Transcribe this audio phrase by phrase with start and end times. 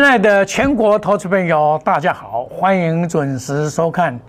[0.00, 4.18] 亲爱的全国投资朋友，大家好，欢迎准时收看《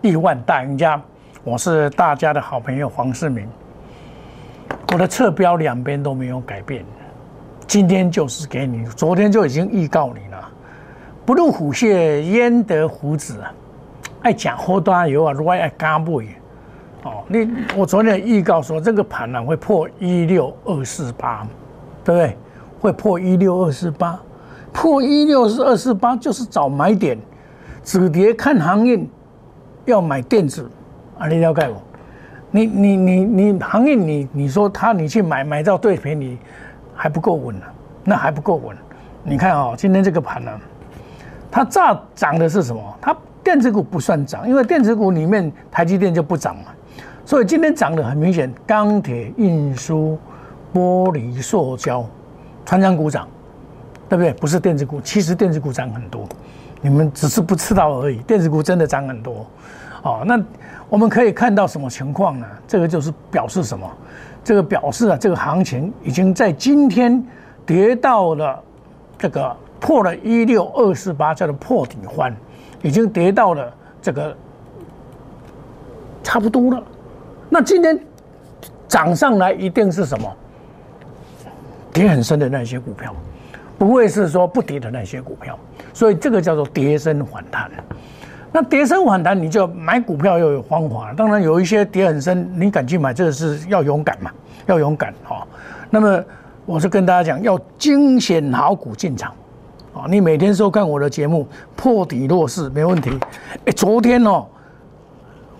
[0.00, 0.96] 亿万大赢家》，
[1.44, 3.46] 我是大家的好朋友黄世明。
[4.90, 6.82] 我的侧标两边都没有改变，
[7.66, 10.48] 今天就是给你，昨天就已经预告你了。
[11.26, 13.52] 不入虎穴，焉得虎子啊！
[14.22, 16.10] 爱讲好多油啊，如果爱加倍
[17.02, 17.22] 哦。
[17.28, 21.46] 你我昨天预告说，这个盘呢会破一六二四八，
[22.02, 22.36] 对不对？
[22.80, 24.18] 会破一六二四八。
[24.80, 27.18] 破一六四二四八，就是找买点，
[27.82, 29.04] 止跌看行业，
[29.86, 30.70] 要买电子，
[31.18, 31.74] 啊，你了解不？
[32.52, 36.38] 你你你你行业你你说他你去买买到最便宜，
[36.94, 37.66] 还不够稳呢，
[38.04, 38.76] 那还不够稳。
[39.24, 40.52] 你看啊，今天这个盘呢，
[41.50, 42.80] 它炸涨的是什么？
[43.00, 46.66] 它电子股不算涨，因为电子股里面台积电就不涨嘛，
[47.24, 50.16] 所以今天涨的很明显，钢铁、运输、
[50.72, 52.06] 玻璃、塑胶、
[52.64, 53.26] 船长股涨。
[54.08, 54.32] 对不对？
[54.34, 56.26] 不是电子股，其实电子股涨很多，
[56.80, 58.18] 你们只是不知道而已。
[58.18, 59.46] 电子股真的涨很多，
[60.02, 60.42] 哦，那
[60.88, 62.46] 我们可以看到什么情况呢？
[62.66, 63.86] 这个就是表示什么？
[64.42, 67.22] 这个表示啊，这个行情已经在今天
[67.66, 68.62] 跌到了
[69.18, 72.34] 这个破了一六二四八，叫做破底换，
[72.80, 74.34] 已经跌到了这个
[76.22, 76.82] 差不多了。
[77.50, 77.98] 那今天
[78.88, 80.36] 涨上来一定是什么？
[81.92, 83.14] 跌很深的那些股票。
[83.78, 85.56] 不会是说不跌的那些股票，
[85.94, 87.70] 所以这个叫做跌升反弹。
[88.50, 91.12] 那跌升反弹，你就买股票要有方法。
[91.12, 94.30] 当然有一些跌很深，你敢去买，这个是要勇敢嘛，
[94.66, 95.46] 要勇敢哈。
[95.90, 96.24] 那么
[96.66, 99.32] 我是跟大家讲，要精选好股进场
[99.94, 100.06] 啊。
[100.08, 103.10] 你每天收看我的节目，破底弱势没问题。
[103.66, 104.46] 哎，昨天哦，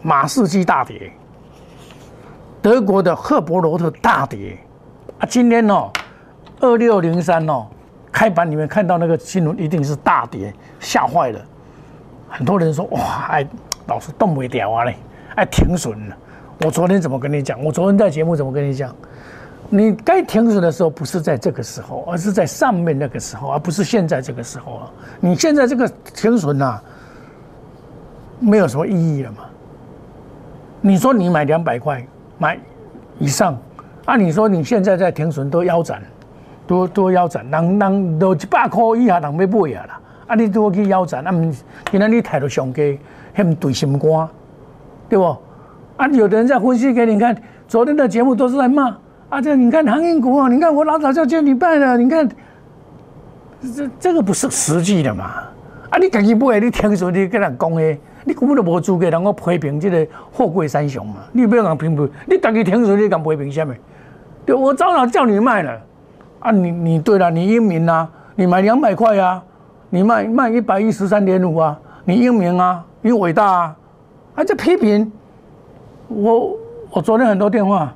[0.02, 1.12] 马士基大跌，
[2.60, 4.58] 德国的赫伯罗特大跌
[5.20, 5.28] 啊。
[5.28, 5.90] 今天哦，
[6.60, 7.66] 二六零三哦。
[8.10, 11.40] 开盘里面看到那个新闻，一定是大跌，吓坏了。
[12.28, 13.46] 很多人说：“哇，哎，
[13.86, 14.96] 老是动不了啊嘞，
[15.36, 16.16] 哎，停损了。”
[16.64, 17.62] 我昨天怎么跟你讲？
[17.62, 18.94] 我昨天在节目怎么跟你讲？
[19.70, 24.90] 你该停损的时候不是在这个时候，而是在上面那个时候，而不是现在这个时候啊！
[25.20, 26.80] 你现在这个停损呐，
[28.40, 29.38] 没有什么意义了嘛？
[30.80, 32.04] 你说你买两百块
[32.38, 32.58] 买
[33.18, 33.58] 以上，
[34.06, 36.02] 按你说你现在在停损都腰斩。
[36.68, 40.00] 多多腰斩，人人都一百块以下人要买啊啦！
[40.26, 41.50] 啊，你多去腰斩，啊，唔，
[41.90, 42.98] 今仔你抬到上低，
[43.34, 44.28] 很对心肝，
[45.08, 45.24] 对不？
[45.96, 47.34] 啊，有的人在分析给你看，
[47.66, 48.94] 昨天的节目都是在骂，
[49.30, 52.28] 啊，这你看航运股啊，你看我老早就叫你拜了，你看，
[53.74, 55.24] 这这个不是实际的嘛？
[55.88, 61.14] 啊，你自己买，你听说你跟人讲的，你根本就无资格让我批评这个货柜三雄嘛？
[61.32, 63.74] 你不要讲评评，你自己听说你敢批评什么？
[64.44, 65.80] 对，我早早叫你卖了。
[66.40, 69.42] 啊，你你对了，你英明啊，你买两百块啊，
[69.90, 73.76] 你卖卖一百一十三点五啊，你英明啊，你伟大啊，
[74.36, 75.10] 啊，这批评
[76.08, 76.56] 我？
[76.90, 77.92] 我昨天很多电话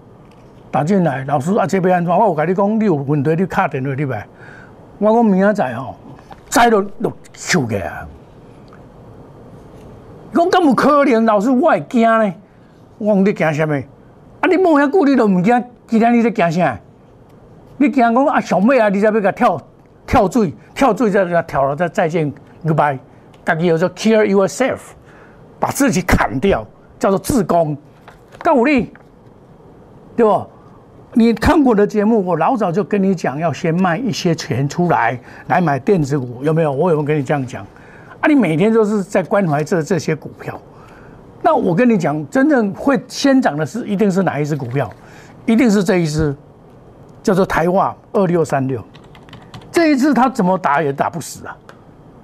[0.70, 2.14] 打进来，老师啊，这边安怎？
[2.14, 4.26] 我有跟你讲，你有问题你卡电话你呗。
[4.98, 5.94] 我讲明仔载吼，
[6.50, 8.06] 载都都收起啊。
[10.34, 12.34] 讲咁有可能，老师我会惊呢。
[12.98, 13.75] 我讲你惊什么？
[14.41, 16.78] 啊，你摸遐久你都唔惊，今天你在惊啥？
[17.82, 19.60] 你惊讲啊，小妹啊，你再要甲跳
[20.06, 22.32] 跳水，跳水再甲跳了再再见
[22.65, 22.97] goodbye，
[23.44, 24.78] 家己叫做 kill yourself，
[25.59, 26.65] 把自己砍掉，
[26.97, 27.76] 叫做自宫，
[28.38, 28.93] 够力，
[30.15, 30.47] 对不？
[31.15, 35.19] 你看我的节目，我老早就跟你讲，要先卖一些钱出来，
[35.49, 36.70] 来买电子股，有没有？
[36.70, 37.66] 我有没有跟你这样讲？
[38.20, 40.56] 啊，你每天都是在关怀这这些股票，
[41.43, 44.88] 那我跟你讲，真正会先涨的是，一定是哪一只股票？
[45.47, 46.32] 一定是这一只。
[47.22, 48.83] 叫做台化二六三六，
[49.71, 51.56] 这一次他怎么打也打不死啊！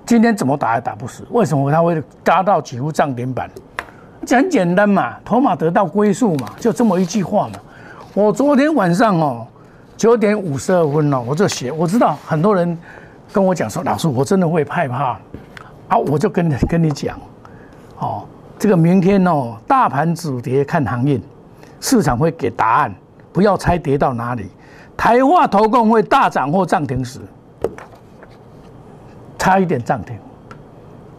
[0.04, 3.50] 今天怎么打也打不死，为什么他会嘎到几乎涨停板？
[4.26, 7.54] 很简单嘛，筹码得到归宿嘛，就这么一句话嘛。
[8.14, 9.46] 我昨天晚上哦，
[9.96, 12.76] 九点五十二分哦，我就写，我知道很多人
[13.32, 15.18] 跟我讲说，老师我真的会害怕
[15.88, 17.18] 啊，我就跟你跟你讲，
[17.98, 18.26] 哦，
[18.58, 21.20] 这个明天哦，大盘止跌看行业，
[21.80, 22.94] 市场会给答案，
[23.32, 24.50] 不要猜跌到哪里。
[24.98, 27.20] 台化投控会大涨或涨停时，
[29.38, 30.18] 差一点涨停，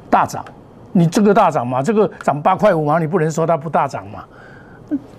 [0.10, 0.44] 大涨，
[0.92, 1.82] 你这个大涨嘛？
[1.82, 4.26] 这个涨八块五毛，你不能说它不大涨嘛？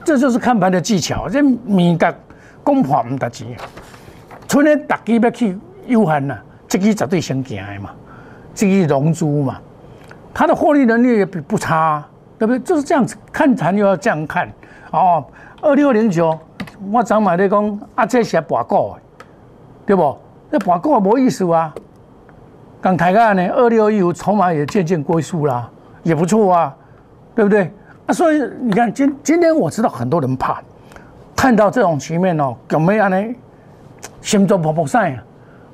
[0.05, 1.27] 这就是看盘的技巧。
[1.27, 2.15] 这米格
[2.63, 3.57] 攻破唔得钱，
[4.47, 6.37] 春天大基要去有限呐，
[6.69, 7.91] 这个绝对先行的嘛，
[8.55, 9.59] 这个龙珠嘛，
[10.35, 12.05] 它的获利能力也比不差，
[12.39, 12.59] 对不对？
[12.61, 14.47] 就是这样子看盘又要这样看
[14.91, 15.25] 哦，
[15.63, 16.39] 二六零九。
[16.89, 18.95] 我昨买你讲啊，这是博股，
[19.85, 20.17] 对不？
[20.49, 21.75] 那博股无意思啊！
[22.81, 25.71] 港台干呢，二六一五筹码也渐渐归宿啦，
[26.03, 26.75] 也不错啊，
[27.35, 27.71] 对不对？
[28.07, 30.63] 啊，所以你看今今天我知道很多人怕，
[31.37, 33.23] 看到这种局面哦，怎么样呢？
[34.23, 35.23] 心中砰砰散啊！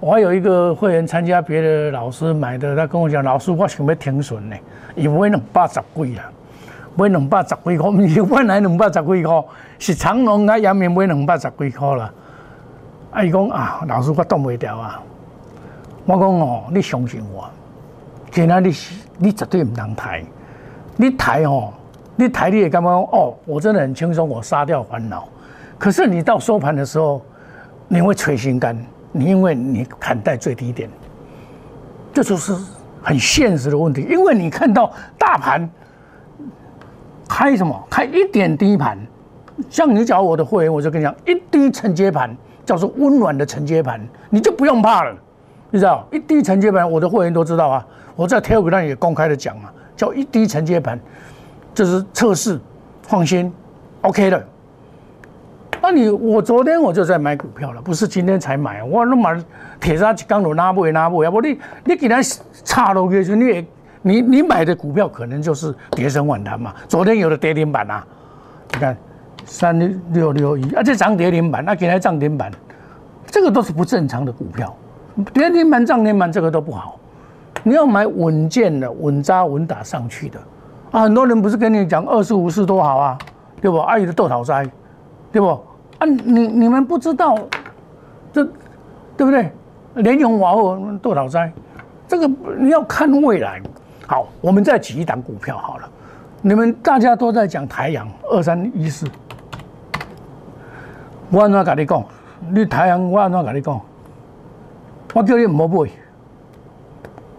[0.00, 4.56] 我还有一个会员参加别的老师买的，他跟我讲：“老师，我想要停损呢，
[4.94, 6.30] 伊买两八十贵啊，
[6.96, 9.44] 买两百十几块，唔是本来两百十几块，
[9.78, 12.12] 是长隆啊，阳明买两百十几块啦。”
[13.12, 15.00] 啊，伊讲啊，老师我挡袂掉啊！
[16.04, 17.48] 我讲哦，你相信我，
[18.30, 18.74] 今仔你
[19.16, 20.22] 你绝对唔能抬，
[20.96, 21.72] 你抬哦，
[22.14, 25.26] 你抬你也感觉哦，我真的很轻松，我杀掉烦恼。
[25.78, 27.22] 可是你到收盘的时候，
[27.88, 28.76] 你会捶心肝，
[29.12, 30.90] 你因为你砍在最低点，
[32.12, 32.54] 这就是
[33.02, 34.06] 很现实的问题。
[34.10, 35.66] 因为你看到大盘
[37.28, 38.98] 开什么，开一点低盘，
[39.68, 42.34] 像你找我的会员，我就跟你讲，一低承接盘
[42.64, 44.00] 叫做温暖的承接盘，
[44.30, 45.14] 你就不用怕了。
[45.70, 50.98] 你知道，一低承接盘，我的会员都知道啊，我在 Telegram 也公开的讲嘛，叫一低承接盘，
[51.74, 52.58] 这是测试，
[53.02, 53.52] 放心
[54.02, 54.46] ，OK 的。
[55.82, 58.82] 那你我昨天我就在买股票了，不是今天才买。
[58.82, 59.44] 我那么
[59.78, 62.20] 铁砂钢路哪不哪不，要不你你给他
[62.64, 63.64] 差落去，你也
[64.06, 66.72] 你你买的股票可能就是跌升反弹嘛。
[66.86, 68.06] 昨天有的跌停板啊，
[68.72, 68.96] 你看
[69.44, 69.76] 三
[70.12, 72.48] 六六一，而且涨跌停板，那给它涨停板，
[73.26, 74.72] 这个都是不正常的股票。
[75.32, 77.00] 跌停板涨停板这个都不好，
[77.64, 80.38] 你要买稳健的、稳扎稳打上去的
[80.92, 81.02] 啊。
[81.02, 83.18] 很多人不是跟你讲二十五四多好啊，
[83.60, 83.78] 对不？
[83.78, 84.64] 阿姨的豆桃灾。
[85.32, 85.48] 对不？
[85.98, 87.36] 啊，你你们不知道，
[88.32, 88.44] 这
[89.16, 89.50] 对不对？
[89.96, 91.52] 连用瓦后多少灾？
[92.06, 93.60] 这个你要看未来。
[94.06, 95.88] 好，我们再举一档股票好了。
[96.42, 99.06] 你们大家都在讲太阳二三一四，
[101.30, 102.04] 我安怎跟你讲？
[102.50, 103.80] 你太阳我安怎跟你讲？
[105.14, 105.90] 我叫你唔好买。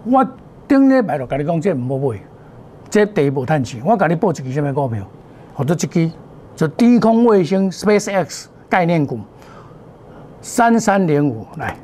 [0.03, 0.27] 我
[0.67, 2.19] 顶礼拜就跟你讲，这唔好买，
[2.89, 3.81] 这第一步赚钱。
[3.85, 5.03] 我跟你报一支什么股票？
[5.53, 6.11] 或者一支？
[6.55, 9.19] 就低空卫星 SpaceX 概念股，
[10.41, 11.77] 三三零五来，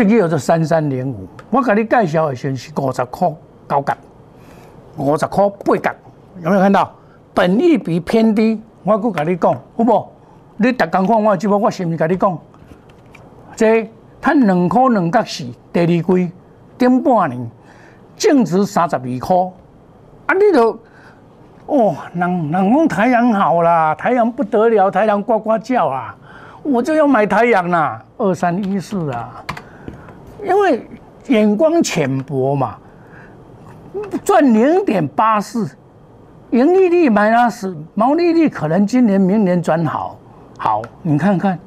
[0.00, 1.28] 这个叫做三三零五。
[1.50, 3.30] 我给你介绍的先是五十块
[3.66, 3.94] 高价，
[4.96, 5.94] 五十块八角，
[6.42, 6.90] 有没有看到？
[7.34, 10.08] 本益比偏低，我搁跟你讲，好不？
[10.56, 12.38] 你逐工看我直播，我是毋是跟你讲？
[13.54, 13.90] 这
[14.22, 16.32] 赚两块两角四，第二季
[16.78, 17.50] 顶半年
[18.16, 19.36] 净值三十二块，
[20.28, 20.78] 啊，你都。
[21.66, 26.16] 哦，人人讲太阳好啦，太阳不得了，太阳呱呱叫啊，
[26.62, 29.44] 我就要买太阳啦，二三一四啊，
[30.44, 30.86] 因为
[31.28, 32.76] 眼光浅薄嘛，
[34.24, 35.68] 赚零点八四，
[36.50, 40.16] 盈利率买那十毛利率可能今年明年转好，
[40.58, 41.58] 好，你看看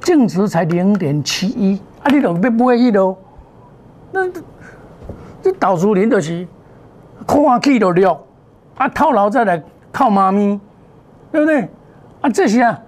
[0.00, 3.16] 净值才零点七一，啊，你都别不会去喽，
[4.12, 4.28] 那
[5.42, 6.46] 这导出林就是
[7.26, 8.20] 看起都了。
[8.76, 9.62] 啊，套牢再来
[9.92, 10.58] 靠妈咪，
[11.30, 11.68] 对不对？
[12.20, 12.80] 啊，这些啊，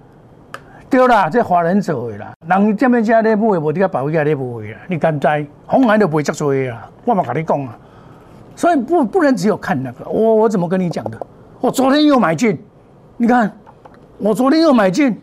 [0.89, 2.33] 对啦，这华人做的啦。
[2.47, 4.77] 人这边家咧买，无滴个保家咧买啦。
[4.87, 5.27] 你敢知？
[5.65, 6.89] 红海都不会这做啊。
[7.03, 7.77] 我嘛跟你讲啊，
[8.55, 10.09] 所以不不能只有看那个。
[10.09, 11.17] 我我怎么跟你讲的？
[11.59, 12.57] 我昨天又买进，
[13.17, 13.51] 你看，
[14.17, 15.19] 我昨天又买进，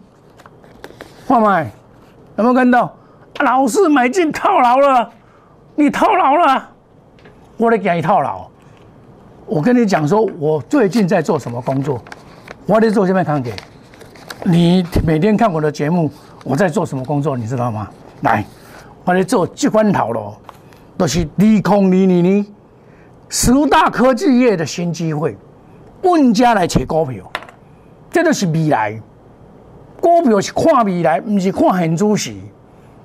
[1.26, 1.71] 换买
[2.37, 2.92] 有没有看到？
[3.40, 5.11] 老是买进套牢了，
[5.75, 6.68] 你套牢了，
[7.56, 8.47] 我来给你套牢。
[9.47, 12.00] 我跟你讲，说我最近在做什么工作？
[12.66, 13.52] 我在做这边看给
[14.46, 16.10] 你每天看我的节目，
[16.44, 17.34] 我在做什么工作？
[17.34, 17.88] 你知道吗？
[18.20, 18.44] 来，
[19.02, 20.36] 我在做机关头咯，
[20.98, 22.52] 都是利空利利利，
[23.30, 25.34] 十大科技业的新机会，
[26.02, 27.24] 问家来找股票，
[28.10, 29.00] 这都是未来。
[29.98, 32.34] 股票是看未来，不是看很主时。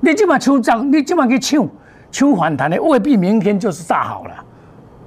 [0.01, 1.65] 你今晚抽涨，你今晚去抢
[2.11, 4.31] 抢反弹的，未必明天就是炸好了。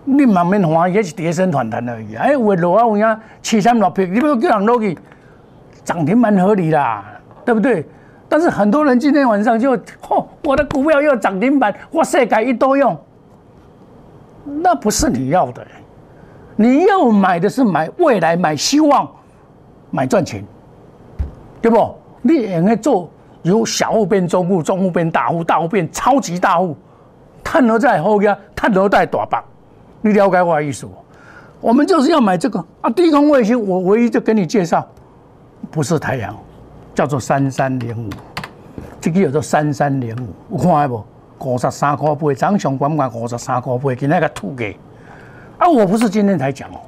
[0.07, 2.15] 你慢慢欢也是跌升反弹而已。
[2.15, 4.97] 哎，有落啊有影七三六皮，你不要叫人落去
[5.85, 7.05] 涨停蛮合理啦，
[7.45, 7.87] 对不对？
[8.29, 12.97] 但是很多人今天晚上就，嚯，我的股票又涨停板，哇塞，改一多用，
[14.45, 15.67] 那不是你要的。
[16.57, 19.09] 你要买的是买未来，买希望，
[19.91, 20.45] 买赚钱，
[21.61, 21.95] 对不？
[22.23, 23.11] 你应该做
[23.43, 26.77] 由小户变中户，中户变大户，大户变超级大户，
[27.43, 29.43] 探而在后边，探而在大把。
[30.01, 30.93] 你了解我的意思不？
[31.61, 32.91] 我们就是要买这个啊！
[32.91, 34.87] 低空卫星，我唯一就跟你介绍，
[35.71, 36.37] 不是太阳，
[36.95, 38.11] 叫做三三零五，
[39.01, 41.05] 这个叫做三三零五，有看下不？
[41.39, 44.77] 五十三块八，涨上管管五十三块八，给那个吐给
[45.59, 45.69] 啊！
[45.69, 46.79] 我不是今天才讲哦，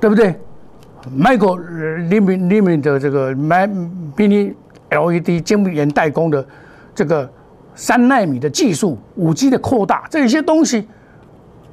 [0.00, 0.34] 对不对
[1.16, 3.66] ？Michael 里面里面的这个买
[4.16, 4.54] Mini
[4.90, 6.44] LED 晶圆代工的
[6.94, 7.30] 这个
[7.76, 10.88] 三纳米的技术、五 G 的扩大这些东西，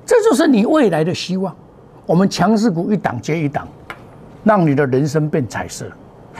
[0.06, 1.56] 这就是你未来的希望。
[2.06, 3.68] 我们强势股一档接一档，
[4.50, 5.86] 让你的人生变彩色，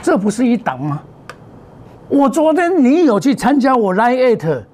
[0.02, 1.00] 这不是一档吗？
[2.08, 4.64] 我昨天你有去参加我 live it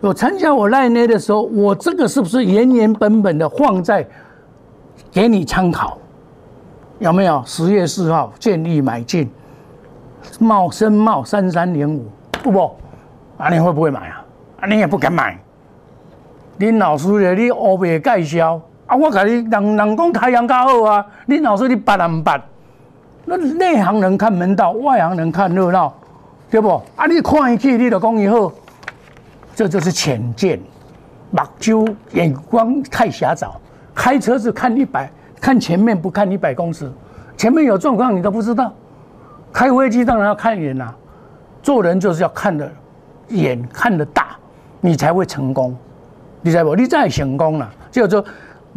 [0.00, 4.04] 有参加我 Line 的时候，我这个是不是原原本本的放在
[5.12, 5.96] 给你参考？
[6.98, 7.40] 有没有？
[7.46, 9.30] 十月四号建议买进，
[10.40, 12.06] 茂深茂三三零五，
[12.42, 12.76] 不不，
[13.38, 14.24] 啊你会不会买啊？
[14.62, 15.38] 啊你也不敢买。
[16.58, 18.60] 林老师的你乌白介绍。
[18.86, 18.96] 啊！
[18.96, 22.40] 我跟你人人讲太阳较好啊，林老师你捌啊唔捌？
[23.28, 25.92] 那内行人看门道，外行人看热闹，
[26.48, 26.80] 对不？
[26.94, 27.06] 啊！
[27.06, 28.52] 你看一去，你就讲以后，
[29.54, 30.58] 这就是浅见，
[31.30, 33.48] 目睭眼光太狭窄。
[33.94, 36.90] 开车子看一百，看前面不看一百公尺，
[37.36, 38.72] 前面有状况你都不知道。
[39.52, 40.94] 开飞机当然要看远呐，
[41.62, 42.70] 做人就是要看的
[43.28, 44.36] 眼看得大，
[44.80, 45.76] 你才会成功。
[46.42, 46.76] 你知不？
[46.76, 48.24] 你再成功了，就说。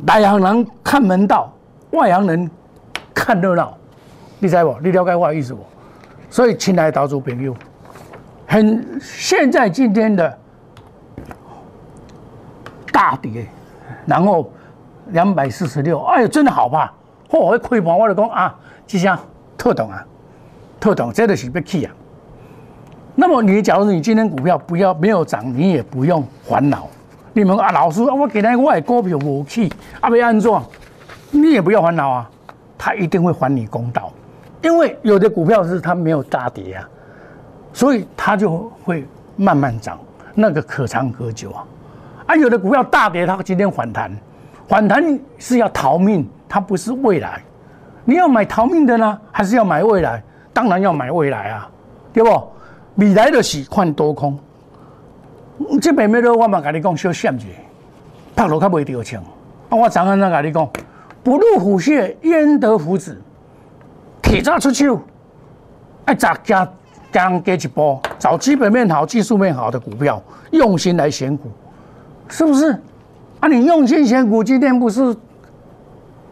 [0.01, 1.53] 内行人看门道，
[1.91, 2.49] 外行人
[3.13, 3.77] 看热闹，
[4.39, 4.75] 你知不？
[4.81, 5.65] 你了解我的意思不？
[6.29, 7.55] 所以，亲爱的岛主朋友，
[8.47, 10.37] 很现在今天的
[12.91, 13.45] 大跌，
[14.05, 14.51] 然后
[15.07, 16.91] 两百四十六，哎呦，真的好怕！
[17.29, 18.55] 嚯，一开盘我就讲啊，
[18.87, 19.19] 这下
[19.57, 20.05] 特懂啊，
[20.79, 21.91] 特懂，真的是要起啊。
[23.15, 26.87] 那么，你假如你今天股票不要没有涨，你也不用烦恼。
[27.33, 29.69] 你们啊，老师，我今天我的股票无去，
[29.99, 30.51] 啊，要安怎？
[31.31, 32.29] 你也不要烦恼啊，
[32.77, 34.11] 他一定会还你公道，
[34.61, 36.89] 因为有的股票是它没有大跌啊，
[37.73, 39.97] 所以它就会慢慢涨，
[40.35, 41.65] 那个可长可久啊。
[42.27, 44.11] 啊，有的股票大跌，它今天反弹，
[44.67, 47.41] 反弹是要逃命，它不是未来。
[48.05, 50.21] 你要买逃命的呢，还是要买未来？
[50.51, 51.69] 当然要买未来啊，
[52.11, 52.51] 对不？
[52.95, 54.37] 未来的是看多空。
[55.81, 56.35] 这边咩咯？
[56.35, 57.45] 我嘛跟你讲小险者，
[58.35, 59.23] 拍落较袂着枪。
[59.69, 60.69] 啊，我昨昏才甲你讲，
[61.23, 63.21] 不入虎穴，焉得虎子？
[64.29, 65.01] 铁渣出手，
[66.05, 66.71] 爱加加
[67.11, 70.21] 加加一波，找基本面好、技术面好的股票，
[70.51, 71.49] 用心来选股，
[72.27, 72.79] 是不是？
[73.39, 75.17] 啊，你用心选股，今天不是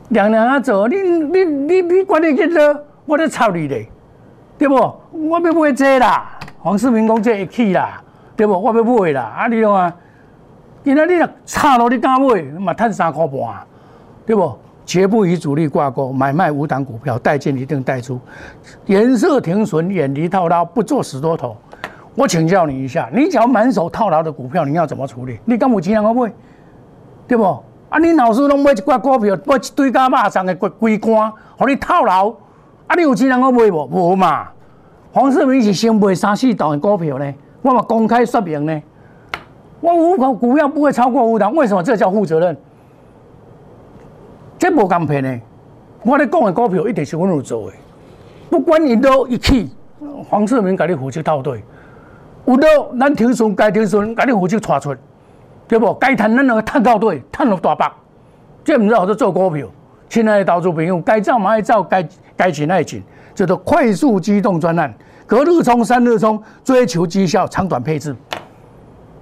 [0.10, 0.88] 两两啊走？
[0.88, 3.90] 你你你你管你去了，我咧操你咧，
[4.60, 4.76] 对不？
[4.76, 8.00] 我要买这啦，黄世明讲这会起啦。
[8.36, 8.54] 对不？
[8.54, 9.22] 我要买啦！
[9.24, 9.92] 啊，你讲啊，
[10.84, 12.44] 今仔你若差了，你敢买？
[12.60, 13.40] 嘛，赚三块半，
[14.24, 14.56] 对不？
[14.88, 18.18] 绝不与主力挂钩，买卖五档股票，带进一定带出，
[18.86, 21.58] 颜色停损，远离套牢，不做死多头。
[22.16, 25.38] 我请教你一下，你只要满手套牢的股票，你要怎么处理？
[25.44, 26.32] 你敢有钱通买？
[27.28, 27.44] 对不？
[27.90, 32.30] 啊，你老师拢买一挂股票，买一堆加马上的龟龟肝，互你套牢。
[32.88, 33.86] 啊，你有钱通买无？
[33.92, 34.48] 无嘛。
[35.12, 37.34] 黄世明是先买三四档的股票呢？
[37.62, 38.82] 我嘛公开说明呢，
[39.82, 41.84] 我五股股票不会超过五档，为什么？
[41.84, 42.56] 这叫负责任。
[44.58, 45.42] 这无敢骗呢。
[46.04, 47.76] 我咧讲的股票一定是我有做的，
[48.50, 49.70] 不管你都一起，
[50.30, 51.64] 黄世明给你负责套对，
[52.46, 52.68] 有到
[53.00, 54.96] 咱停损该停损，给你负责拖出，
[55.68, 55.94] 对不？
[55.96, 57.94] 该赚咱两个赚到对，赚落大把。
[58.64, 59.68] 这毋是好多做股票，
[60.08, 63.04] 亲爱的投资朋友，该照嘛爱照，该该进爱进，
[63.36, 64.94] 叫做快速机动专案。
[65.26, 68.16] 隔日冲，三日冲，追求绩效，长短配置。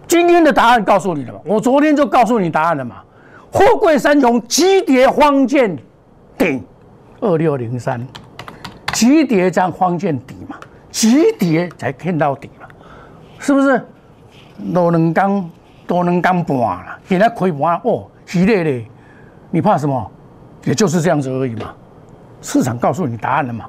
[0.08, 1.40] 今天的答案告诉你了吗？
[1.46, 2.98] 我昨天就告诉你答案了嘛。
[3.56, 5.78] 货柜三雄急跌荒见
[6.38, 6.62] 顶，
[7.22, 8.06] 二六零三，
[8.92, 10.58] 急跌将荒见底嘛？
[10.92, 12.68] 急跌才看到底嘛？
[13.40, 13.82] 是不是？
[14.74, 15.50] 都能刚，
[15.88, 18.86] 都能刚半了，现在亏盘哦，激烈的，
[19.52, 20.12] 你怕什么？
[20.66, 21.74] 也就是这样子而已嘛。
[22.42, 23.68] 市场告诉你答案了嘛？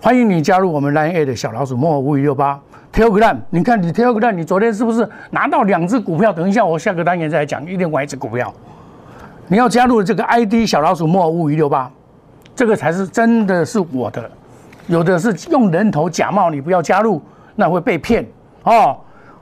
[0.00, 2.58] 欢迎你加入我们 Line A 的小老鼠莫五五六八
[2.94, 3.36] Telegram。
[3.50, 6.32] 你看你 Telegram，你昨天是不是拿到两只股票？
[6.32, 8.50] 等一下我下个单元再来讲，一定买一只股票。
[9.48, 11.90] 你要加入这个 ID 小老鼠莫五五六八，
[12.54, 14.28] 这个才是真的是我的。
[14.88, 17.20] 有的是用人头假冒，你不要加入，
[17.54, 18.26] 那会被骗
[18.64, 18.96] 哦。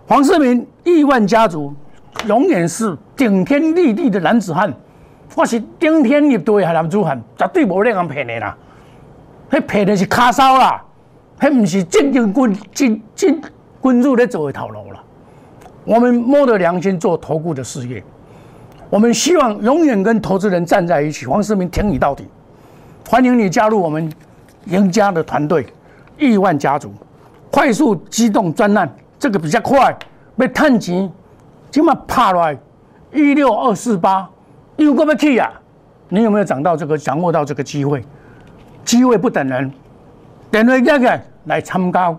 [0.06, 1.72] 黄世明亿万家族
[2.26, 4.72] 永远是顶天立地的男子汉，
[5.34, 8.56] 我是顶天立地的男子汉，绝对无人骗你啦。
[9.50, 10.82] 迄骗的是卡烧啦，
[11.40, 13.42] 迄不是正经军军军
[13.82, 15.00] 军入咧做的套路了。
[15.84, 18.02] 我们摸着良心做投顾的事业，
[18.94, 21.26] 我们希望永远跟投资人站在一起。
[21.26, 22.28] 黄世明挺你到底，
[23.08, 24.08] 欢迎你加入我们
[24.66, 25.66] 赢家的团队，
[26.16, 26.92] 亿万家族，
[27.50, 29.92] 快速机动专案，这个比较快，
[30.36, 31.10] 要探钱，
[31.72, 32.56] 今嘛拍来
[33.12, 34.30] 一六二四八，
[34.76, 35.50] 又过要去啊？
[36.08, 38.00] 你有没有掌到这个掌握到这个机会？
[38.84, 39.72] 机会不等人，
[40.52, 42.16] 等一个个来参加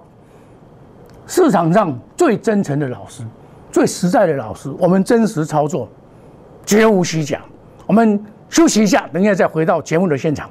[1.25, 3.23] 市场上最真诚的老师，
[3.71, 5.87] 最实在的老师，我们真实操作，
[6.65, 7.41] 绝无虚假。
[7.85, 10.49] 我们休息一下，等一下再回到节目的现场。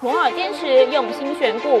[0.00, 1.80] 摩尔坚持用心选股，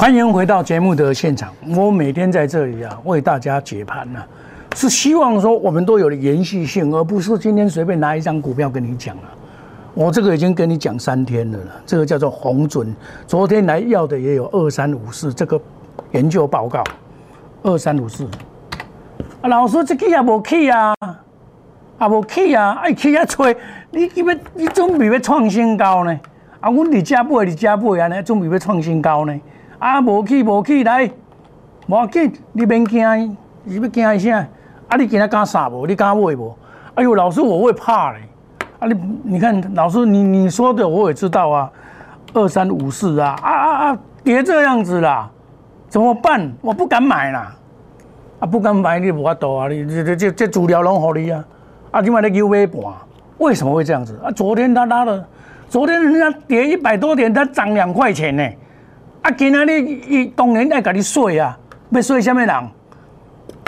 [0.00, 1.52] 欢迎回到节目的现场。
[1.76, 4.18] 我每天在这里啊，为大家解盘呢、
[4.74, 9.22] 是希望说我们都有了延续性，而不是今天随便拿一张股票跟你讲了。
[9.92, 12.96] 我这个已经跟你讲三天了了，这个叫做红准。
[13.26, 15.60] 昨天来要的也有二三五四这个
[16.12, 16.82] 研究报告，
[17.62, 18.24] 二三五四。
[19.42, 20.94] 啊，老师这个也无去啊，
[21.98, 23.54] 啊无去啊，爱去啊吹，
[23.90, 26.20] 你你要你准备要创新高呢？
[26.58, 29.40] 啊，阮伫遮买，伫遮买安尼，准备要创新高呢？
[29.80, 31.10] 啊，无去无去来，
[31.86, 34.46] 无要紧，你免惊，你要惊啥？
[34.88, 35.86] 啊，你今仔敢杀无？
[35.86, 36.54] 你敢买无？
[36.96, 38.18] 哎呦，老师我会怕嘞！
[38.78, 41.70] 啊，你你看，老师你你说的我也知道啊，
[42.34, 45.30] 二三五四啊，啊啊啊，跌这样子啦，
[45.88, 46.52] 怎么办？
[46.60, 47.56] 我不敢买啦，
[48.40, 51.42] 啊，不敢买你无法度啊，你这这这这资料拢互你啊，
[51.90, 52.82] 啊，今晚咧 U V 盘，
[53.38, 54.20] 为什么会这样子？
[54.22, 55.26] 啊，昨天他拉了，
[55.70, 58.46] 昨天人家跌一百多点，他涨两块钱呢。
[59.22, 61.58] 啊，今仔日伊当然爱甲你说啊，
[61.90, 62.68] 要说什么人？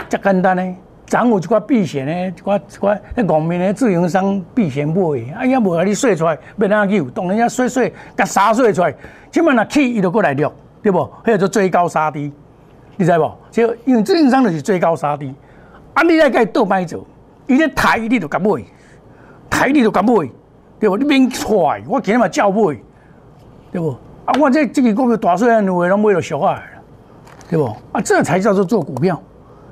[0.09, 7.07] 遮简单呢，涨有一寡避险呢，一寡一寡迄外面的自营商避险买诶，啊，也无甲你说出来，要哪救？
[7.11, 8.93] 当然要说说，甲沙说出来，
[9.29, 11.07] 即满若起伊就过来掠，对无？
[11.23, 12.31] 迄个做追高杀低，
[12.97, 13.37] 你知无？
[13.51, 15.33] 就因为自营商就是追高杀低，
[15.93, 17.05] 啊，你来甲伊倒摆做，
[17.45, 18.49] 伊咧抬你就甲买，
[19.51, 20.13] 抬你就甲买，
[20.79, 20.97] 对无？
[20.97, 22.75] 你免踹，我今日嘛照买，
[23.71, 23.95] 对无？
[24.25, 26.61] 啊，我这这个股票大细汉有诶拢买了俗啊，
[27.49, 27.65] 对不？
[27.91, 29.21] 啊，这才叫做做股票，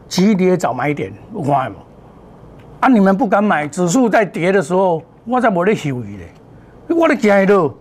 [0.10, 1.76] 急跌早买点，有看无？
[2.82, 6.28] 啊，你们不敢买，指数在跌的时候，我才无咧犹豫咧，
[6.96, 7.74] 我咧惊伊落。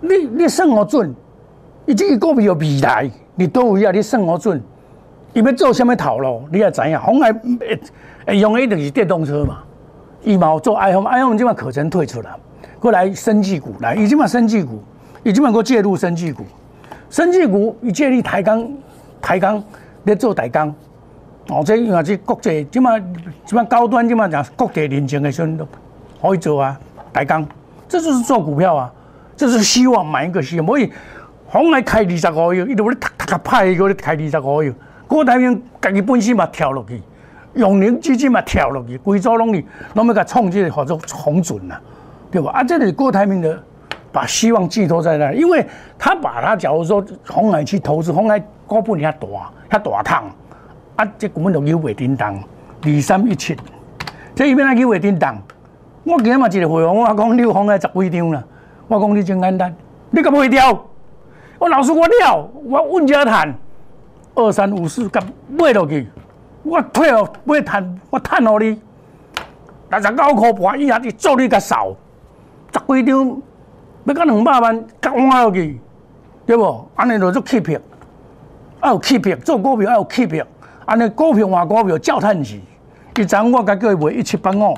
[0.00, 1.14] 你你算我准，
[1.86, 4.60] 伊这个股票有未来，你都有啊，你算我准。
[5.34, 6.98] 伊要做什么头路，你也知影。
[6.98, 7.80] 红海会
[8.26, 9.58] 会用的一定是电动车嘛，
[10.22, 12.30] 伊嘛有做 iPhone，iPhone 即马课程退出了，
[12.80, 14.82] 过来生技股来，伊即马生技股。
[15.24, 16.44] 伊即满个介入生技股，
[17.10, 18.68] 生技股伊建立台钢，
[19.20, 19.62] 台钢
[20.04, 20.72] 咧做台钢，
[21.48, 26.78] 哦，这因为是国际，即满即满高端，即满讲国际认证的时候可以做啊，
[27.12, 27.46] 台钢，
[27.88, 28.92] 这就是做股票啊，
[29.36, 30.92] 这是希望买一个希望，所以
[31.46, 34.72] 红海开二十五亿，伊就咧突突突派个咧开二十五亿，
[35.08, 37.02] 郭台铭家己本身嘛跳落去，
[37.54, 41.76] 永宁基金嘛跳落去，规组拢哩，拢要甲创这个叫做红准呐，
[42.30, 42.52] 对吧？
[42.52, 43.60] 啊，这里郭台铭的。
[44.10, 45.66] 把希望寄托在那，因为
[45.98, 50.24] 他把他假如说红海去投资，红海股本遐大，遐大趟，
[50.96, 52.34] 啊，这根本就有袂叮当，
[52.82, 53.56] 二三一七，
[54.34, 55.36] 这伊边啊有袂叮当。
[56.04, 58.42] 我今日嘛一个会员，我讲你有红海十几张啦，
[58.86, 59.74] 我讲你真简单，
[60.10, 60.84] 你敢买掉？
[61.58, 63.54] 我老师我了，我稳家赚，
[64.34, 66.08] 二三五四甲买落去，
[66.62, 68.80] 我退哦买赚，我赚互你，
[69.90, 71.94] 六十九块半以下是做你个少，
[72.72, 73.42] 十几张。
[74.08, 75.78] 要到两百万，甲换落去，
[76.46, 76.90] 对无？
[76.94, 77.80] 安尼就做欺骗，
[78.80, 80.46] 啊有欺骗，做股票啊有欺骗，
[80.86, 82.60] 安尼股票换股票照趁钱。
[83.16, 84.76] 伊昨我甲叫伊卖一七八五，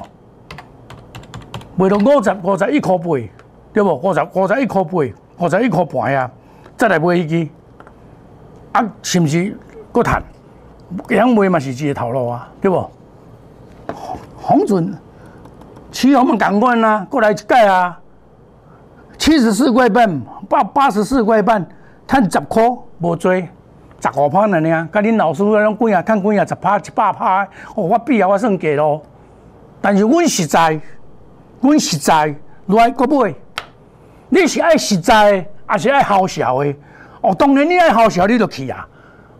[1.77, 3.05] 卖到五十五十一块八，
[3.73, 3.95] 对无？
[3.95, 4.91] 五十五十一块八，
[5.39, 6.31] 五十一块半啊，
[6.77, 7.49] 再来买一支，
[8.73, 9.57] 啊是毋是
[9.93, 10.23] 搁趁？
[11.07, 12.91] 这样卖嘛是一个头路啊，对无？
[14.37, 14.93] 红准，
[15.93, 18.01] 起我们共款啊，过来一届啊。
[19.31, 21.65] 七十四块半，八八十四块半，
[22.05, 22.65] 赚十块
[22.99, 24.89] 无多，十五趴了呢。
[24.93, 27.45] 甲恁老师那种几啊，看几啊，十趴一百趴，
[27.77, 29.01] 哦，我比啊，我算价咯。
[29.81, 30.81] 但是阮实在，
[31.61, 32.35] 阮实在
[32.67, 33.33] 来个买。
[34.31, 36.75] 你是爱实在，还是爱好笑的？
[37.21, 38.85] 哦，当然你爱好笑，你就去啊。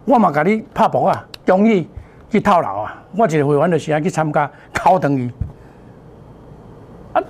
[0.05, 1.91] 我嘛甲你拍博啊，容易
[2.31, 3.03] 去套牢啊。
[3.17, 5.29] 我一个会员就是爱去参加考等于
[7.13, 7.21] 啊，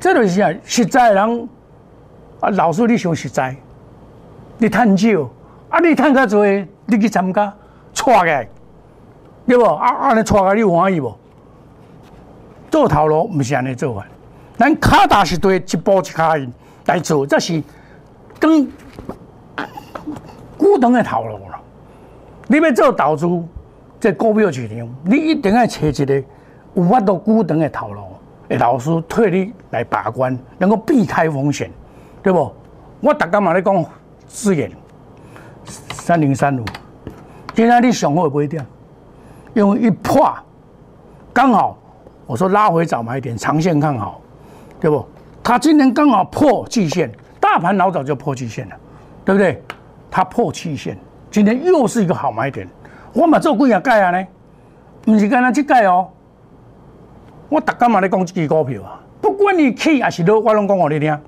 [0.00, 1.46] 这就是啊实在人
[2.40, 2.50] 啊。
[2.50, 3.54] 老师你想实在，
[4.58, 5.30] 你趁少
[5.70, 7.52] 啊，你趁较侪，你去参加
[7.92, 8.46] 错个，
[9.46, 9.64] 对不？
[9.64, 11.14] 啊，安尼错个你有欢喜无？
[12.70, 14.04] 做头路毋是安尼做法，
[14.58, 16.52] 咱卡踏实地一步一卡印
[16.84, 17.62] 来做，这是
[18.38, 18.70] 跟
[20.56, 21.58] 股长的头路了。
[22.46, 23.26] 你要做投资，
[23.98, 26.22] 在股票市场，你一定要找一个
[26.74, 28.02] 有法度股长的头路，
[28.48, 31.70] 的老师替你来把关，能够避开风险，
[32.22, 32.52] 对不？
[33.00, 33.84] 我逐家嘛咧讲
[34.26, 34.70] 资源
[35.90, 36.64] 三零三五，
[37.54, 38.60] 今仔你上好不一定，
[39.54, 40.32] 因为一破
[41.32, 41.78] 刚好。
[42.26, 44.20] 我说拉回早买点，长线看好，
[44.78, 45.06] 对不？
[45.42, 48.76] 它今天刚好破季线，大盘老早就破季线了，
[49.24, 49.62] 对不对？
[50.10, 50.98] 它破季线，
[51.30, 52.68] 今天又是一个好买点。
[53.14, 54.26] 我嘛做几下盖啊呢？
[55.02, 56.08] 不是干那去盖哦。
[57.48, 59.00] 我大家嘛咧讲这支股票啊？
[59.22, 61.18] 不管你起还是落，我拢讲给你听。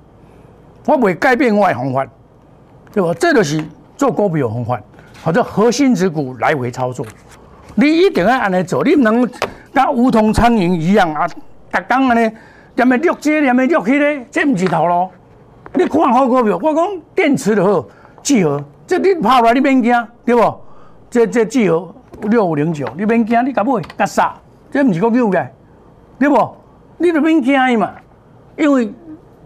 [0.85, 2.05] 我未改变我的方法，
[2.91, 3.13] 对不？
[3.13, 3.63] 这就是
[3.97, 4.81] 做股票方法，
[5.23, 7.05] 或者核心持股来回操作。
[7.75, 9.29] 你一定要安尼做，你唔能。
[9.73, 11.25] 甲梧桐苍蝇一样啊！
[11.25, 12.29] 逐工安尼，
[12.75, 15.09] 连咪掠这，连咪掠去咧，这毋是头路。
[15.73, 17.87] 你看好股票，我讲电池就好，
[18.21, 20.53] 聚合，这你拍来你免惊，对不？
[21.09, 24.33] 这这聚合六五零九，你免惊，你甲买甲杀，
[24.69, 25.47] 这毋是国有嘅，
[26.19, 26.53] 对不？
[26.97, 27.93] 你都免惊伊嘛，
[28.57, 28.93] 因为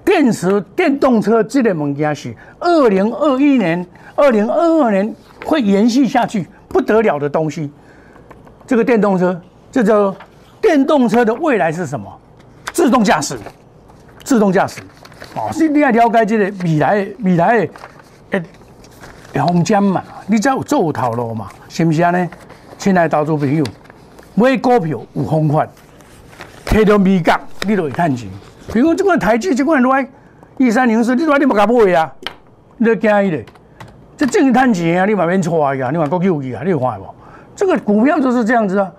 [0.06, 5.14] 电池电动车这个物件是二零二一年、二零二二年
[5.44, 7.70] 会延续下去不得了的东西。
[8.66, 9.42] 这个电动车。
[9.72, 10.16] 这叫
[10.62, 12.08] 电动车的未来是什么？
[12.72, 13.38] 自动驾驶，
[14.24, 14.80] 自动驾驶，
[15.36, 17.68] 哦，是你要了解这个未来未来
[18.32, 18.42] 的
[19.34, 20.02] 空间嘛？
[20.28, 21.50] 你才有做有头路嘛？
[21.68, 22.12] 是不是啊？
[22.12, 22.30] 呢，
[22.78, 23.66] 亲爱投资朋友，
[24.34, 25.68] 买股票有方法，
[26.68, 27.38] 摕到美角，
[27.68, 28.30] 你就会赚钱。
[28.74, 30.08] 比如这款台积，这款来
[30.60, 32.14] 二三零四，你来你冇敢买啊？
[32.78, 33.46] 你都惊伊咧？
[34.18, 35.06] 这正赚钱啊！
[35.06, 35.74] 你慢慢错啊！
[35.74, 36.62] 你话国有意啊？
[36.64, 37.06] 你有看无？
[37.56, 38.92] 这个股票就是这样子啊。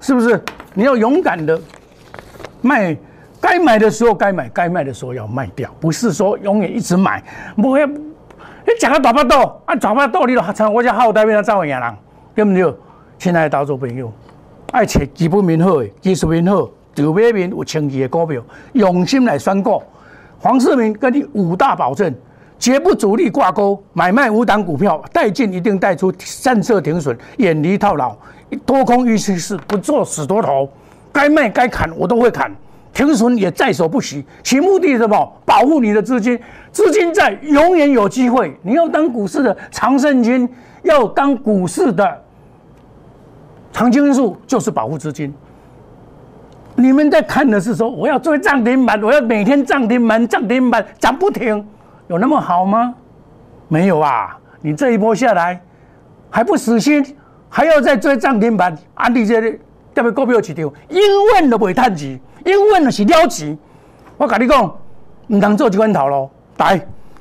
[0.00, 0.40] 是不是？
[0.74, 1.60] 你要勇敢的
[2.60, 2.96] 卖，
[3.40, 7.22] 该买的时候该买，该卖的时候要卖掉，不是说永远一直买。
[7.56, 11.94] 不会，你讲个大把道，啊，大把道你都像我这好代表造样人，
[12.34, 12.74] 对不对？
[13.18, 14.12] 亲爱的投资朋友，
[14.70, 16.68] 爱找基本面好、技术面好、
[17.02, 19.82] 筹码面有清气的股票，用心来选股。
[20.40, 22.14] 黄世明跟你五大保证，
[22.58, 28.16] 绝不主力挂钩，买卖五档股票，带进一定带出，善策停损，远离套牢。
[28.64, 30.68] 多空预期是不做死多头，
[31.12, 32.54] 该卖该砍我都会砍，
[32.92, 34.24] 停损也在所不惜。
[34.42, 35.32] 其目的是什么？
[35.44, 36.38] 保护你的资金，
[36.70, 38.56] 资金在永远有机会。
[38.62, 40.48] 你要当股市的长胜军，
[40.82, 42.22] 要当股市的
[43.72, 45.34] 长青树，就是保护资金。
[46.78, 51.66] 你们在看的是说，我要追涨停板，我要每天涨停板，涨停板涨不停，
[52.06, 52.94] 有那么好吗？
[53.66, 54.38] 没有啊！
[54.60, 55.60] 你这一波下来
[56.30, 57.04] 还不死心。
[57.50, 59.58] 还要再追涨停板，安利这里
[59.94, 61.02] 特别股票市场，永
[61.34, 63.58] 远都不会赚钱，永远都是了钱。
[64.18, 64.70] 我跟你讲，
[65.28, 66.80] 唔通做这款头路，来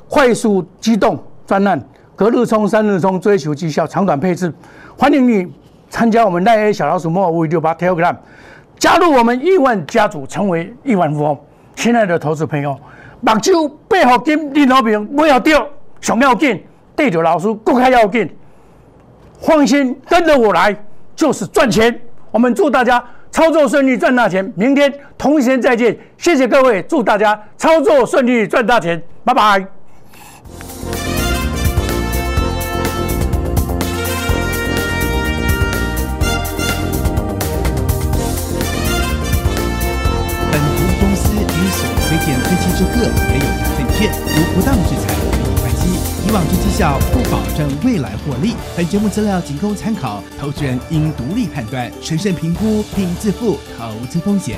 [0.10, 1.82] 快速机动专案，
[2.14, 4.54] 隔日冲、三日冲，追求绩效，长短配置。
[4.98, 5.52] 欢迎你
[5.90, 8.16] 参加我们奈 A 小老鼠莫五六八 Telegram，
[8.78, 11.38] 加入我们亿万家族，成为亿万富翁。
[11.76, 12.78] 亲爱的投资朋友，
[13.22, 15.68] 目睭背后金，任何病不要掉，
[16.02, 16.64] 上要紧，
[16.96, 18.30] 对着老师更加要紧。
[19.40, 20.76] 放心，跟着我来
[21.16, 22.00] 就是赚钱。
[22.32, 24.52] 我们祝大家操作顺利，赚大钱。
[24.56, 29.02] 明天同一时间再见，谢谢各位，祝大家操作顺利，赚大钱。
[29.24, 29.77] 拜拜。
[42.28, 45.16] 点分析之各也有缘分券无不当之财。
[46.28, 48.54] 以往之绩效不保证未来获利。
[48.76, 54.58] 本节目资料仅供参考，投资人应独立判断、审慎评估并自负投资风险。